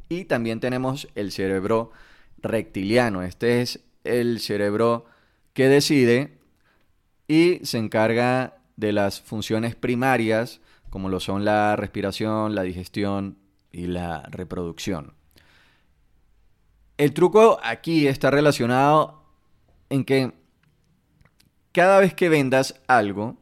Y 0.10 0.26
también 0.26 0.60
tenemos 0.60 1.08
el 1.16 1.32
cerebro 1.32 1.92
reptiliano. 2.40 3.24
Este 3.24 3.62
es 3.62 3.86
el 4.04 4.42
cerebro 4.42 5.06
que 5.54 5.70
decide 5.70 6.38
y 7.26 7.66
se 7.66 7.78
encarga 7.78 8.58
de 8.76 8.92
las 8.92 9.22
funciones 9.22 9.76
primarias, 9.76 10.60
como 10.90 11.08
lo 11.08 11.22
son 11.22 11.46
la 11.46 11.78
respiración, 11.78 12.54
la 12.54 12.64
digestión 12.64 13.38
y 13.72 13.88
la 13.88 14.24
reproducción. 14.24 15.14
El 16.98 17.14
truco 17.14 17.60
aquí 17.64 18.08
está 18.08 18.30
relacionado 18.30 19.24
en 19.90 20.04
que 20.04 20.34
cada 21.76 22.00
vez 22.00 22.14
que 22.14 22.30
vendas 22.30 22.80
algo, 22.88 23.36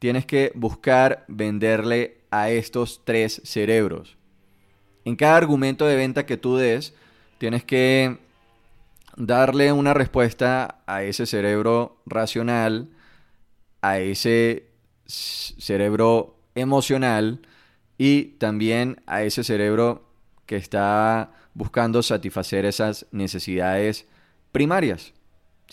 tienes 0.00 0.26
que 0.26 0.50
buscar 0.56 1.24
venderle 1.28 2.18
a 2.32 2.50
estos 2.50 3.02
tres 3.04 3.40
cerebros. 3.44 4.18
En 5.04 5.14
cada 5.14 5.36
argumento 5.36 5.86
de 5.86 5.94
venta 5.94 6.26
que 6.26 6.36
tú 6.36 6.56
des, 6.56 6.92
tienes 7.38 7.62
que 7.62 8.18
darle 9.16 9.70
una 9.70 9.94
respuesta 9.94 10.82
a 10.88 11.04
ese 11.04 11.24
cerebro 11.24 12.02
racional, 12.04 12.88
a 13.80 14.00
ese 14.00 14.66
cerebro 15.06 16.40
emocional 16.56 17.42
y 17.96 18.24
también 18.38 19.02
a 19.06 19.22
ese 19.22 19.44
cerebro 19.44 20.08
que 20.46 20.56
está 20.56 21.30
buscando 21.54 22.02
satisfacer 22.02 22.64
esas 22.64 23.06
necesidades 23.12 24.08
primarias. 24.50 25.14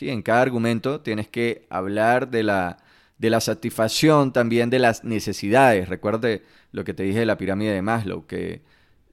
En 0.01 0.21
cada 0.21 0.41
argumento 0.41 1.01
tienes 1.01 1.27
que 1.27 1.65
hablar 1.69 2.29
de 2.29 2.43
la, 2.43 2.77
de 3.17 3.29
la 3.29 3.41
satisfacción 3.41 4.31
también 4.31 4.69
de 4.69 4.79
las 4.79 5.03
necesidades. 5.03 5.89
Recuerde 5.89 6.43
lo 6.71 6.85
que 6.85 6.93
te 6.93 7.03
dije 7.03 7.19
de 7.19 7.25
la 7.25 7.37
pirámide 7.37 7.73
de 7.73 7.81
Maslow, 7.81 8.25
que 8.25 8.61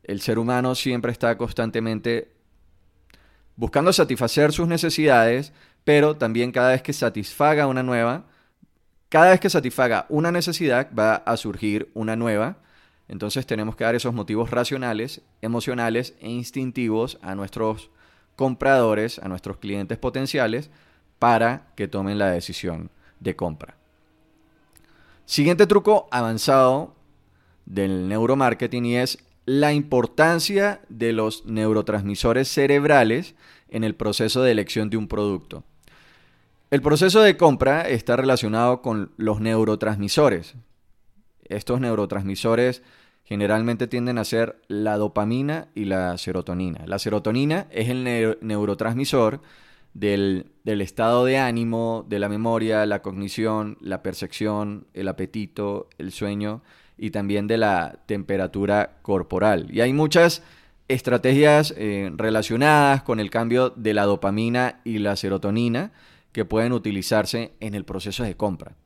el 0.05 0.21
ser 0.21 0.39
humano 0.39 0.75
siempre 0.77 1.11
está 1.11 1.37
constantemente 1.37 2.31
buscando 3.57 3.93
satisfacer 3.93 4.53
sus 4.53 4.69
necesidades, 4.69 5.53
pero 5.83 6.17
también 6.17 6.53
cada 6.53 6.71
vez 6.71 6.83
que 6.83 6.93
satisfaga 6.93 7.67
una 7.67 7.83
nueva, 7.83 8.27
cada 9.09 9.31
vez 9.31 9.41
que 9.41 9.51
satisfaga 9.51 10.07
una 10.09 10.31
necesidad 10.31 10.91
va 10.97 11.17
a 11.17 11.37
surgir 11.37 11.91
una 11.95 12.17
nueva. 12.17 12.59
Entonces 13.09 13.47
tenemos 13.47 13.77
que 13.77 13.85
dar 13.85 13.95
esos 13.95 14.15
motivos 14.15 14.51
racionales, 14.51 15.23
emocionales 15.41 16.15
e 16.21 16.29
instintivos 16.29 17.19
a 17.23 17.35
nuestros 17.35 17.91
compradores, 18.37 19.19
a 19.19 19.29
nuestros 19.29 19.57
clientes 19.57 19.99
potenciales, 19.99 20.71
para 21.19 21.69
que 21.75 21.89
tomen 21.89 22.19
la 22.19 22.31
decisión 22.31 22.91
de 23.21 23.35
compra. 23.35 23.77
Siguiente 25.25 25.67
truco 25.67 26.07
avanzado 26.13 26.95
del 27.65 28.09
neuromarketing 28.09 28.87
y 28.87 28.97
es 28.97 29.19
la 29.45 29.73
importancia 29.73 30.81
de 30.89 31.13
los 31.13 31.47
neurotransmisores 31.47 32.49
cerebrales 32.49 33.35
en 33.69 33.85
el 33.85 33.95
proceso 33.95 34.43
de 34.43 34.53
elección 34.53 34.91
de 34.91 34.97
un 34.97 35.09
producto. 35.09 35.65
El 36.71 36.83
proceso 36.83 37.23
de 37.23 37.37
compra 37.37 37.83
está 37.89 38.17
relacionado 38.17 38.83
con 38.83 39.13
los 39.17 39.41
neurotransmisores. 39.41 40.55
Estos 41.45 41.81
neurotransmisores 41.81 42.83
generalmente 43.27 43.89
tienden 43.89 44.19
a 44.19 44.25
ser 44.25 44.63
la 44.69 44.97
dopamina 44.97 45.69
y 45.75 45.85
la 45.85 46.17
serotonina. 46.17 46.87
La 46.87 47.01
serotonina 47.01 47.67
es 47.73 47.89
el 47.89 48.39
neurotransmisor 48.41 49.41
del, 49.93 50.53
estado 50.65 51.25
de 51.25 51.39
ánimo, 51.39 52.07
de 52.09 52.21
la 52.21 52.29
memoria, 52.29 52.87
la 52.87 53.03
cognición, 53.03 53.79
la 53.81 54.01
percepción, 54.03 54.87
el 54.95 55.09
apetito, 55.09 55.89
el 55.99 56.13
sueño 56.13 56.63
y 56.97 57.11
también 57.11 57.49
de 57.49 57.59
la 57.59 57.99
temperatura 58.07 58.99
corporal. 59.03 59.67
Y 59.71 59.81
hay 59.81 59.93
muchas 59.93 60.45
estrategias 60.87 61.75
eh, 61.77 62.13
relacionadas 62.15 63.03
con 63.03 63.19
el 63.19 63.31
cambio 63.31 63.71
de 63.71 63.93
la 63.93 64.05
dopamina 64.05 64.81
y 64.85 64.99
la 64.99 65.17
serotonina 65.17 65.91
que 66.31 66.45
pueden 66.45 66.73
utilizarse 66.73 67.55
en 67.59 67.75
el 67.75 67.85
proceso 67.85 68.23
de 68.23 68.37
compra, 68.37 68.77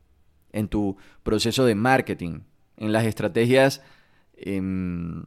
en 0.50 0.68
tu 0.68 0.96
proceso 1.22 1.66
de 1.66 1.74
marketing, 1.74 2.40
en 2.78 2.92
las 2.92 3.04
estrategias 3.04 3.82
Em, 4.40 5.24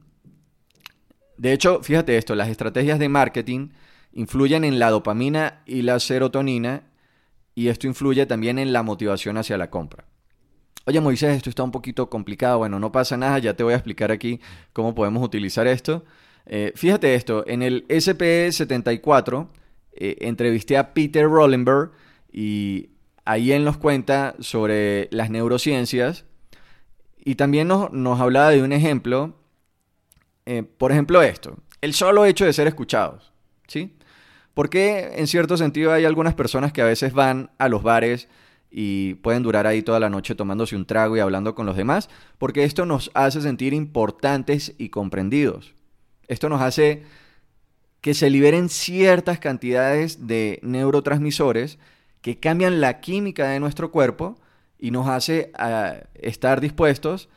de 1.36 1.52
hecho, 1.52 1.82
fíjate 1.82 2.16
esto, 2.16 2.34
las 2.34 2.48
estrategias 2.48 2.98
de 2.98 3.08
marketing 3.08 3.70
influyen 4.12 4.64
en 4.64 4.78
la 4.78 4.90
dopamina 4.90 5.62
y 5.66 5.82
la 5.82 5.98
serotonina 6.00 6.82
y 7.54 7.68
esto 7.68 7.86
influye 7.86 8.26
también 8.26 8.58
en 8.58 8.72
la 8.72 8.82
motivación 8.82 9.36
hacia 9.36 9.58
la 9.58 9.70
compra. 9.70 10.04
Oye 10.86 11.00
Moisés, 11.00 11.36
esto 11.36 11.48
está 11.48 11.62
un 11.62 11.70
poquito 11.70 12.10
complicado. 12.10 12.58
Bueno, 12.58 12.78
no 12.78 12.92
pasa 12.92 13.16
nada, 13.16 13.38
ya 13.38 13.54
te 13.54 13.62
voy 13.62 13.72
a 13.72 13.76
explicar 13.76 14.10
aquí 14.10 14.40
cómo 14.72 14.94
podemos 14.94 15.24
utilizar 15.24 15.66
esto. 15.66 16.04
Eh, 16.46 16.72
fíjate 16.74 17.14
esto, 17.14 17.44
en 17.46 17.62
el 17.62 17.88
SP74 17.88 19.48
eh, 19.94 20.16
entrevisté 20.20 20.76
a 20.76 20.92
Peter 20.92 21.24
Rollenberg 21.24 21.92
y 22.30 22.90
ahí 23.24 23.52
él 23.52 23.64
nos 23.64 23.78
cuenta 23.78 24.34
sobre 24.40 25.08
las 25.10 25.30
neurociencias 25.30 26.26
y 27.24 27.36
también 27.36 27.68
nos, 27.68 27.92
nos 27.92 28.20
hablaba 28.20 28.50
de 28.50 28.62
un 28.62 28.72
ejemplo, 28.72 29.34
eh, 30.46 30.62
por 30.62 30.92
ejemplo 30.92 31.22
esto, 31.22 31.56
el 31.80 31.94
solo 31.94 32.24
hecho 32.24 32.44
de 32.44 32.52
ser 32.52 32.66
escuchados, 32.66 33.32
¿sí? 33.66 33.96
Porque 34.52 35.12
en 35.16 35.26
cierto 35.26 35.56
sentido 35.56 35.92
hay 35.92 36.04
algunas 36.04 36.34
personas 36.34 36.72
que 36.72 36.82
a 36.82 36.86
veces 36.86 37.12
van 37.12 37.50
a 37.58 37.68
los 37.68 37.82
bares 37.82 38.28
y 38.70 39.14
pueden 39.14 39.42
durar 39.42 39.66
ahí 39.66 39.82
toda 39.82 40.00
la 40.00 40.10
noche 40.10 40.34
tomándose 40.34 40.76
un 40.76 40.86
trago 40.86 41.16
y 41.16 41.20
hablando 41.20 41.54
con 41.54 41.66
los 41.66 41.76
demás, 41.76 42.08
porque 42.38 42.64
esto 42.64 42.86
nos 42.86 43.10
hace 43.14 43.40
sentir 43.40 43.72
importantes 43.72 44.74
y 44.78 44.90
comprendidos. 44.90 45.74
Esto 46.28 46.48
nos 46.48 46.60
hace 46.60 47.02
que 48.00 48.14
se 48.14 48.30
liberen 48.30 48.68
ciertas 48.68 49.38
cantidades 49.38 50.26
de 50.26 50.60
neurotransmisores 50.62 51.78
que 52.20 52.38
cambian 52.38 52.80
la 52.80 53.00
química 53.00 53.48
de 53.48 53.60
nuestro 53.60 53.90
cuerpo 53.90 54.38
y 54.84 54.90
nos 54.90 55.08
hace 55.08 55.50
ah, 55.54 55.94
estar 56.12 56.60
dispuestos 56.60 57.30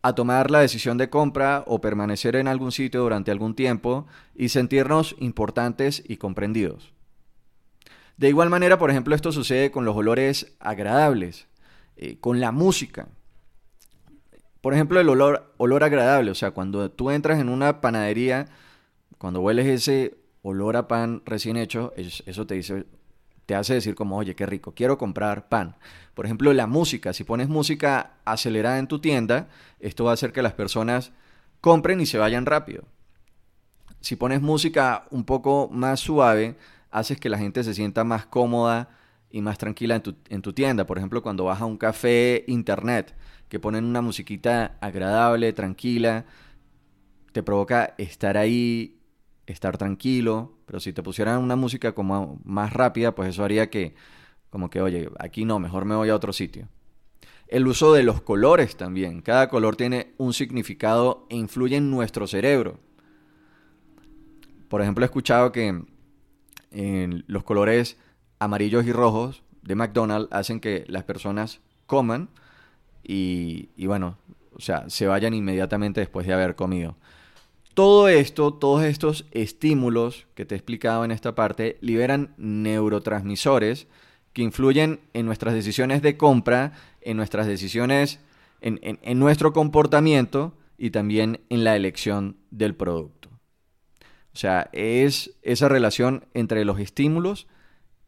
a 0.00 0.14
tomar 0.14 0.52
la 0.52 0.60
decisión 0.60 0.96
de 0.96 1.10
compra 1.10 1.64
o 1.66 1.80
permanecer 1.80 2.36
en 2.36 2.46
algún 2.46 2.70
sitio 2.70 3.00
durante 3.00 3.32
algún 3.32 3.56
tiempo 3.56 4.06
y 4.36 4.50
sentirnos 4.50 5.16
importantes 5.18 6.04
y 6.06 6.18
comprendidos. 6.18 6.92
De 8.16 8.28
igual 8.28 8.48
manera, 8.48 8.78
por 8.78 8.92
ejemplo, 8.92 9.16
esto 9.16 9.32
sucede 9.32 9.72
con 9.72 9.84
los 9.84 9.96
olores 9.96 10.54
agradables, 10.60 11.48
eh, 11.96 12.18
con 12.20 12.38
la 12.38 12.52
música. 12.52 13.08
Por 14.60 14.72
ejemplo, 14.72 15.00
el 15.00 15.08
olor, 15.08 15.52
olor 15.56 15.82
agradable, 15.82 16.30
o 16.30 16.36
sea, 16.36 16.52
cuando 16.52 16.92
tú 16.92 17.10
entras 17.10 17.40
en 17.40 17.48
una 17.48 17.80
panadería, 17.80 18.46
cuando 19.18 19.40
hueles 19.40 19.66
ese 19.66 20.16
olor 20.42 20.76
a 20.76 20.86
pan 20.86 21.22
recién 21.26 21.56
hecho, 21.56 21.92
eso 21.96 22.46
te 22.46 22.54
dice, 22.54 22.86
te 23.48 23.54
hace 23.54 23.72
decir 23.72 23.94
como, 23.94 24.18
oye, 24.18 24.36
qué 24.36 24.44
rico, 24.44 24.74
quiero 24.74 24.98
comprar 24.98 25.48
pan. 25.48 25.76
Por 26.12 26.26
ejemplo, 26.26 26.52
la 26.52 26.66
música, 26.66 27.14
si 27.14 27.24
pones 27.24 27.48
música 27.48 28.10
acelerada 28.26 28.78
en 28.78 28.88
tu 28.88 28.98
tienda, 28.98 29.48
esto 29.80 30.04
va 30.04 30.10
a 30.10 30.14
hacer 30.14 30.34
que 30.34 30.42
las 30.42 30.52
personas 30.52 31.12
compren 31.62 31.98
y 32.02 32.04
se 32.04 32.18
vayan 32.18 32.44
rápido. 32.44 32.84
Si 34.02 34.16
pones 34.16 34.42
música 34.42 35.06
un 35.10 35.24
poco 35.24 35.70
más 35.72 35.98
suave, 35.98 36.56
haces 36.90 37.18
que 37.18 37.30
la 37.30 37.38
gente 37.38 37.64
se 37.64 37.72
sienta 37.72 38.04
más 38.04 38.26
cómoda 38.26 38.90
y 39.30 39.40
más 39.40 39.56
tranquila 39.56 39.94
en 39.94 40.02
tu, 40.02 40.14
en 40.28 40.42
tu 40.42 40.52
tienda. 40.52 40.86
Por 40.86 40.98
ejemplo, 40.98 41.22
cuando 41.22 41.44
vas 41.44 41.62
a 41.62 41.64
un 41.64 41.78
café 41.78 42.44
internet, 42.48 43.16
que 43.48 43.58
ponen 43.58 43.86
una 43.86 44.02
musiquita 44.02 44.76
agradable, 44.82 45.54
tranquila, 45.54 46.26
te 47.32 47.42
provoca 47.42 47.94
estar 47.96 48.36
ahí, 48.36 48.97
estar 49.52 49.78
tranquilo, 49.78 50.52
pero 50.66 50.80
si 50.80 50.92
te 50.92 51.02
pusieran 51.02 51.42
una 51.42 51.56
música 51.56 51.92
como 51.92 52.40
más 52.44 52.72
rápida, 52.72 53.14
pues 53.14 53.30
eso 53.30 53.44
haría 53.44 53.70
que, 53.70 53.94
como 54.50 54.70
que, 54.70 54.80
oye, 54.80 55.10
aquí 55.18 55.44
no, 55.44 55.58
mejor 55.58 55.84
me 55.84 55.94
voy 55.94 56.10
a 56.10 56.14
otro 56.14 56.32
sitio. 56.32 56.68
El 57.48 57.66
uso 57.66 57.94
de 57.94 58.02
los 58.02 58.20
colores 58.20 58.76
también. 58.76 59.22
Cada 59.22 59.48
color 59.48 59.74
tiene 59.76 60.12
un 60.18 60.34
significado 60.34 61.26
e 61.30 61.36
influye 61.36 61.76
en 61.76 61.90
nuestro 61.90 62.26
cerebro. 62.26 62.78
Por 64.68 64.82
ejemplo, 64.82 65.04
he 65.04 65.06
escuchado 65.06 65.50
que 65.50 65.82
los 67.26 67.44
colores 67.44 67.96
amarillos 68.38 68.84
y 68.84 68.92
rojos 68.92 69.42
de 69.62 69.74
McDonald's 69.74 70.28
hacen 70.30 70.60
que 70.60 70.84
las 70.88 71.04
personas 71.04 71.60
coman 71.86 72.28
y, 73.02 73.70
y 73.76 73.86
bueno, 73.86 74.18
o 74.54 74.60
sea, 74.60 74.90
se 74.90 75.06
vayan 75.06 75.32
inmediatamente 75.32 76.00
después 76.00 76.26
de 76.26 76.34
haber 76.34 76.54
comido. 76.54 76.96
Todo 77.78 78.08
esto, 78.08 78.52
todos 78.52 78.82
estos 78.82 79.24
estímulos 79.30 80.26
que 80.34 80.44
te 80.44 80.56
he 80.56 80.58
explicado 80.58 81.04
en 81.04 81.12
esta 81.12 81.36
parte, 81.36 81.78
liberan 81.80 82.34
neurotransmisores 82.36 83.86
que 84.32 84.42
influyen 84.42 84.98
en 85.14 85.26
nuestras 85.26 85.54
decisiones 85.54 86.02
de 86.02 86.16
compra, 86.16 86.72
en 87.02 87.16
nuestras 87.16 87.46
decisiones, 87.46 88.18
en, 88.60 89.20
nuestro 89.20 89.52
comportamiento 89.52 90.54
y 90.76 90.90
también 90.90 91.38
en 91.50 91.62
la 91.62 91.76
elección 91.76 92.38
del 92.50 92.74
producto. 92.74 93.28
O 94.34 94.36
sea, 94.36 94.70
es 94.72 95.38
esa 95.42 95.68
relación 95.68 96.24
entre 96.34 96.64
los 96.64 96.80
estímulos 96.80 97.46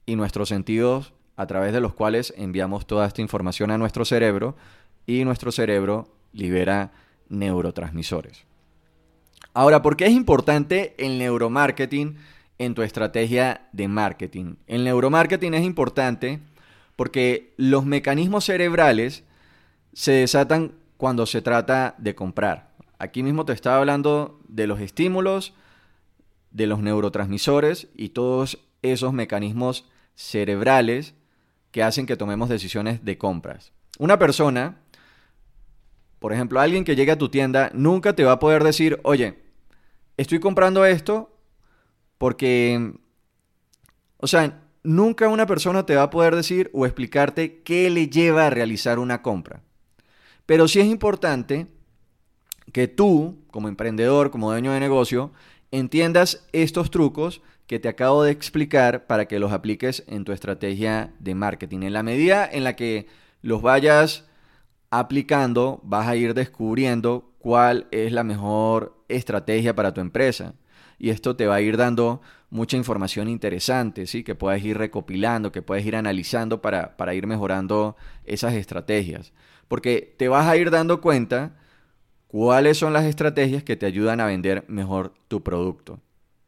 y 0.05 0.17
nuestros 0.17 0.49
sentidos 0.49 1.13
a 1.37 1.47
través 1.47 1.73
de 1.73 1.81
los 1.81 1.95
cuales 1.95 2.35
enviamos 2.37 2.89
toda 2.89 3.07
esta 3.07 3.23
información 3.23 3.71
a 3.71 3.79
nuestro 3.79 4.05
cerebro 4.05 4.57
y 5.07 5.25
nuestro 5.25 5.53
cerebro 5.53 6.09
libera 6.33 6.91
neurotransmisores. 7.29 8.50
Ahora, 9.53 9.83
¿por 9.83 9.97
qué 9.97 10.07
es 10.07 10.13
importante 10.13 10.95
el 10.99 11.19
neuromarketing 11.19 12.17
en 12.59 12.75
tu 12.75 12.83
estrategia 12.83 13.69
de 13.73 13.89
marketing? 13.89 14.55
El 14.67 14.85
neuromarketing 14.85 15.55
es 15.55 15.65
importante 15.65 16.39
porque 16.95 17.55
los 17.57 17.85
mecanismos 17.85 18.45
cerebrales 18.45 19.25
se 19.93 20.13
desatan 20.13 20.73
cuando 20.97 21.27
se 21.27 21.43
trata 21.43 21.95
de 21.99 22.15
comprar. 22.15 22.71
Aquí 22.99 23.23
mismo 23.23 23.45
te 23.45 23.53
estaba 23.53 23.79
hablando 23.79 24.41
de 24.47 24.67
los 24.67 24.81
estímulos, 24.81 25.55
de 26.51 26.67
los 26.67 26.81
neurotransmisores 26.81 27.89
y 27.97 28.11
todos 28.11 28.59
esos 28.83 29.13
mecanismos 29.13 29.89
cerebrales 30.15 31.15
que 31.71 31.83
hacen 31.83 32.07
que 32.07 32.17
tomemos 32.17 32.49
decisiones 32.49 33.05
de 33.05 33.19
compras. 33.19 33.73
Una 33.99 34.19
persona 34.19 34.77
por 36.21 36.35
ejemplo, 36.35 36.61
alguien 36.61 36.85
que 36.85 36.95
llegue 36.95 37.13
a 37.13 37.19
tu 37.19 37.31
tienda 37.31 37.71
nunca 37.75 38.15
te 38.15 38.25
va 38.25 38.33
a 38.33 38.39
poder 38.39 38.63
decir, 38.63 39.01
oye, 39.03 39.39
estoy 40.19 40.39
comprando 40.39 40.85
esto 40.85 41.35
porque, 42.19 42.93
o 44.19 44.27
sea, 44.27 44.63
nunca 44.83 45.29
una 45.29 45.47
persona 45.47 45.87
te 45.87 45.97
va 45.97 46.05
a 46.05 46.11
poder 46.11 46.37
decir 46.37 46.71
o 46.75 46.85
explicarte 46.85 47.63
qué 47.63 47.89
le 47.89 48.09
lleva 48.09 48.47
a 48.47 48.51
realizar 48.51 48.99
una 48.99 49.23
compra. 49.23 49.63
Pero 50.45 50.69
sí 50.69 50.79
es 50.79 50.87
importante 50.87 51.69
que 52.71 52.87
tú, 52.87 53.39
como 53.51 53.69
emprendedor, 53.69 54.31
como 54.31 54.51
dueño 54.51 54.73
de 54.73 54.81
negocio, 54.81 55.33
entiendas 55.71 56.47
estos 56.53 56.91
trucos 56.91 57.41
que 57.67 57.79
te 57.79 57.89
acabo 57.89 58.25
de 58.25 58.33
explicar 58.33 59.07
para 59.07 59.27
que 59.27 59.39
los 59.39 59.53
apliques 59.53 60.05
en 60.07 60.25
tu 60.25 60.33
estrategia 60.33 61.15
de 61.19 61.35
marketing. 61.35 61.81
En 61.83 61.95
la 61.95 62.03
medida 62.03 62.47
en 62.51 62.65
la 62.65 62.77
que 62.77 63.07
los 63.41 63.63
vayas 63.63 64.29
aplicando 64.91 65.81
vas 65.85 66.09
a 66.09 66.17
ir 66.17 66.35
descubriendo 66.35 67.31
cuál 67.39 67.87
es 67.91 68.13
la 68.13 68.25
mejor 68.25 69.03
estrategia 69.09 69.75
para 69.75 69.95
tu 69.95 70.01
empresa. 70.01 70.55
Y 70.99 71.11
esto 71.11 71.35
te 71.35 71.47
va 71.47 71.57
a 71.57 71.61
ir 71.61 71.77
dando 71.77 72.21
mucha 72.51 72.77
información 72.77 73.29
interesante, 73.29 74.07
¿sí? 74.07 74.23
Que 74.23 74.35
puedes 74.35 74.63
ir 74.65 74.77
recopilando, 74.77 75.53
que 75.53 75.63
puedes 75.63 75.87
ir 75.87 75.97
analizando 75.97 76.61
para, 76.61 76.97
para 76.97 77.15
ir 77.15 77.27
mejorando 77.27 77.97
esas 78.25 78.55
estrategias. 78.55 79.33
Porque 79.69 80.15
te 80.19 80.29
vas 80.29 80.47
a 80.47 80.57
ir 80.57 80.71
dando 80.71 81.01
cuenta 81.01 81.57
cuáles 82.27 82.77
son 82.77 82.93
las 82.93 83.05
estrategias 83.05 83.63
que 83.63 83.77
te 83.77 83.87
ayudan 83.87 84.21
a 84.21 84.27
vender 84.27 84.65
mejor 84.69 85.15
tu 85.29 85.43
producto. 85.43 86.01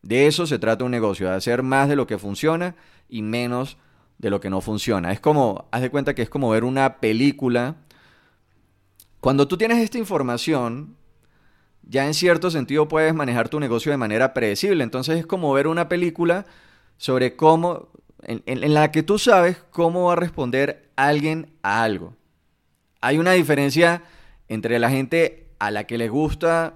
De 0.03 0.27
eso 0.27 0.47
se 0.47 0.59
trata 0.59 0.85
un 0.85 0.91
negocio, 0.91 1.29
de 1.29 1.37
hacer 1.37 1.63
más 1.63 1.89
de 1.89 1.97
lo 1.97 2.07
que 2.07 2.19
funciona 2.19 2.75
y 3.09 3.23
menos 3.23 3.79
de 4.19 4.31
lo 4.31 4.41
que 4.41 4.51
no 4.51 4.61
funciona. 4.61 5.13
Es 5.13 5.21
como, 5.21 5.69
haz 5.71 5.83
de 5.83 5.91
cuenta 5.91 6.15
que 6.15 6.23
es 6.23 6.29
como 6.29 6.51
ver 6.51 6.65
una 6.65 6.99
película 7.01 7.77
cuando 9.23 9.47
tú 9.47 9.57
tienes 9.57 9.79
esta 9.79 9.99
información, 9.99 10.97
ya 11.85 12.07
en 12.07 12.13
cierto 12.13 12.51
sentido 12.51 12.89
puedes 12.89 13.15
manejar 13.15 13.49
tu 13.49 13.61
negocio 13.61 13.93
de 13.93 13.97
manera 13.97 14.35
predecible. 14.35 14.83
Entonces 14.83 15.17
es 15.17 15.27
como 15.27 15.53
ver 15.53 15.69
una 15.69 15.89
película 15.89 16.45
sobre 16.97 17.37
cómo, 17.37 17.91
en, 18.25 18.75
la 18.75 18.91
que 18.91 19.05
tú 19.05 19.21
sabes 19.21 19.63
cómo 19.71 20.07
va 20.07 20.15
a 20.15 20.17
responder 20.17 20.91
alguien 20.97 21.53
a 21.63 21.85
algo. 21.85 22.17
Hay 23.01 23.19
una 23.19 23.31
diferencia 23.31 24.03
entre 24.49 24.81
la 24.81 24.91
gente 24.91 25.47
a 25.61 25.71
la 25.71 25.85
que 25.85 25.99
le 25.99 26.09
gusta 26.09 26.75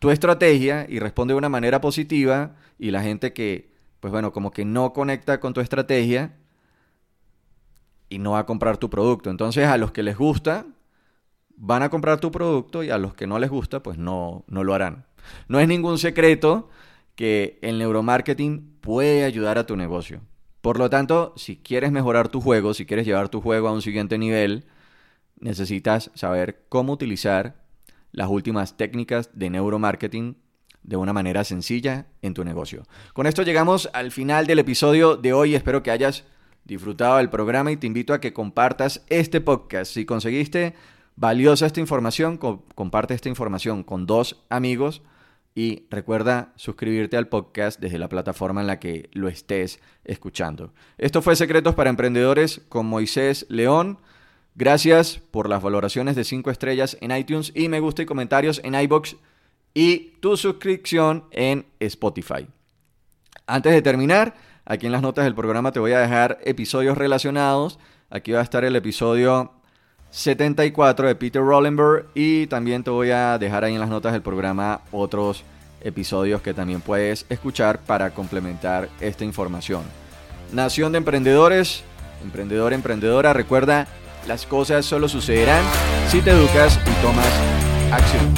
tu 0.00 0.10
estrategia 0.10 0.84
y 0.86 0.98
responde 0.98 1.32
de 1.32 1.38
una 1.38 1.48
manera 1.48 1.80
positiva 1.80 2.56
y 2.78 2.90
la 2.90 3.02
gente 3.02 3.32
que, 3.32 3.72
pues 4.00 4.10
bueno, 4.10 4.34
como 4.34 4.50
que 4.50 4.66
no 4.66 4.92
conecta 4.92 5.40
con 5.40 5.54
tu 5.54 5.62
estrategia 5.62 6.36
y 8.10 8.18
no 8.18 8.32
va 8.32 8.40
a 8.40 8.46
comprar 8.46 8.76
tu 8.76 8.90
producto. 8.90 9.30
Entonces 9.30 9.66
a 9.66 9.78
los 9.78 9.92
que 9.92 10.02
les 10.02 10.18
gusta, 10.18 10.66
van 11.60 11.82
a 11.82 11.90
comprar 11.90 12.18
tu 12.20 12.30
producto 12.30 12.82
y 12.82 12.90
a 12.90 12.96
los 12.96 13.14
que 13.14 13.26
no 13.26 13.38
les 13.38 13.50
gusta, 13.50 13.82
pues 13.82 13.98
no, 13.98 14.44
no 14.48 14.64
lo 14.64 14.74
harán. 14.74 15.04
No 15.46 15.60
es 15.60 15.68
ningún 15.68 15.98
secreto 15.98 16.70
que 17.14 17.58
el 17.60 17.78
neuromarketing 17.78 18.78
puede 18.80 19.24
ayudar 19.24 19.58
a 19.58 19.66
tu 19.66 19.76
negocio. 19.76 20.22
Por 20.62 20.78
lo 20.78 20.88
tanto, 20.88 21.34
si 21.36 21.56
quieres 21.56 21.92
mejorar 21.92 22.28
tu 22.28 22.40
juego, 22.40 22.72
si 22.72 22.86
quieres 22.86 23.06
llevar 23.06 23.28
tu 23.28 23.42
juego 23.42 23.68
a 23.68 23.72
un 23.72 23.82
siguiente 23.82 24.16
nivel, 24.16 24.64
necesitas 25.38 26.10
saber 26.14 26.64
cómo 26.70 26.94
utilizar 26.94 27.62
las 28.10 28.28
últimas 28.28 28.78
técnicas 28.78 29.30
de 29.34 29.50
neuromarketing 29.50 30.36
de 30.82 30.96
una 30.96 31.12
manera 31.12 31.44
sencilla 31.44 32.06
en 32.22 32.32
tu 32.32 32.42
negocio. 32.42 32.84
Con 33.12 33.26
esto 33.26 33.42
llegamos 33.42 33.90
al 33.92 34.12
final 34.12 34.46
del 34.46 34.60
episodio 34.60 35.16
de 35.16 35.34
hoy. 35.34 35.54
Espero 35.54 35.82
que 35.82 35.90
hayas 35.90 36.24
disfrutado 36.64 37.18
del 37.18 37.28
programa 37.28 37.70
y 37.70 37.76
te 37.76 37.86
invito 37.86 38.14
a 38.14 38.20
que 38.20 38.32
compartas 38.32 39.04
este 39.08 39.42
podcast. 39.42 39.92
Si 39.92 40.06
conseguiste 40.06 40.74
valiosa 41.16 41.66
esta 41.66 41.80
información, 41.80 42.38
comparte 42.38 43.14
esta 43.14 43.28
información 43.28 43.82
con 43.82 44.06
dos 44.06 44.44
amigos 44.48 45.02
y 45.54 45.86
recuerda 45.90 46.52
suscribirte 46.56 47.16
al 47.16 47.28
podcast 47.28 47.80
desde 47.80 47.98
la 47.98 48.08
plataforma 48.08 48.60
en 48.60 48.66
la 48.66 48.78
que 48.78 49.10
lo 49.12 49.28
estés 49.28 49.80
escuchando. 50.04 50.72
Esto 50.96 51.22
fue 51.22 51.36
Secretos 51.36 51.74
para 51.74 51.90
Emprendedores 51.90 52.62
con 52.68 52.86
Moisés 52.86 53.46
León. 53.48 53.98
Gracias 54.54 55.18
por 55.30 55.48
las 55.48 55.62
valoraciones 55.62 56.16
de 56.16 56.24
5 56.24 56.50
estrellas 56.50 56.96
en 57.00 57.16
iTunes 57.16 57.52
y 57.54 57.68
me 57.68 57.80
gusta 57.80 58.02
y 58.02 58.06
comentarios 58.06 58.60
en 58.64 58.74
iBox 58.74 59.16
y 59.74 60.12
tu 60.20 60.36
suscripción 60.36 61.24
en 61.30 61.66
Spotify. 61.78 62.46
Antes 63.46 63.72
de 63.72 63.82
terminar, 63.82 64.34
Aquí 64.70 64.86
en 64.86 64.92
las 64.92 65.02
notas 65.02 65.24
del 65.24 65.34
programa 65.34 65.72
te 65.72 65.80
voy 65.80 65.90
a 65.94 65.98
dejar 65.98 66.38
episodios 66.44 66.96
relacionados. 66.96 67.80
Aquí 68.08 68.30
va 68.30 68.38
a 68.38 68.44
estar 68.44 68.64
el 68.64 68.76
episodio 68.76 69.52
74 70.10 71.08
de 71.08 71.14
Peter 71.14 71.42
Rollenberg 71.42 72.06
y 72.14 72.46
también 72.46 72.82
te 72.82 72.90
voy 72.90 73.10
a 73.10 73.38
dejar 73.38 73.64
ahí 73.64 73.74
en 73.74 73.80
las 73.80 73.88
notas 73.88 74.12
del 74.12 74.22
programa 74.22 74.80
otros 74.90 75.44
episodios 75.82 76.42
que 76.42 76.52
también 76.52 76.80
puedes 76.80 77.26
escuchar 77.28 77.78
para 77.78 78.10
complementar 78.10 78.88
esta 79.00 79.24
información. 79.24 79.82
Nación 80.52 80.92
de 80.92 80.98
Emprendedores, 80.98 81.84
emprendedor, 82.22 82.72
emprendedora, 82.72 83.32
recuerda, 83.32 83.86
las 84.26 84.46
cosas 84.46 84.84
solo 84.84 85.08
sucederán 85.08 85.64
si 86.08 86.20
te 86.20 86.30
educas 86.30 86.78
y 86.86 87.02
tomas 87.02 87.32
acción. 87.92 88.34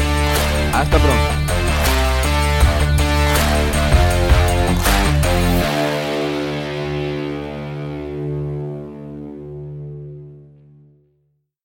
Hasta 0.73 0.99
pronto. 0.99 1.42